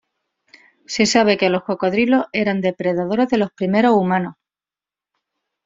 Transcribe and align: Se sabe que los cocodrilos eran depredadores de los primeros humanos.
Se 0.87 1.05
sabe 1.05 1.37
que 1.37 1.51
los 1.51 1.63
cocodrilos 1.63 2.25
eran 2.33 2.59
depredadores 2.59 3.29
de 3.29 3.37
los 3.37 3.51
primeros 3.51 3.93
humanos. 3.93 4.33